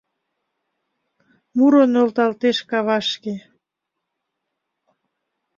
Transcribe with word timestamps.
Муро 1.55 1.83
нӧлталтеш 1.93 2.57
кавашке 2.69 3.35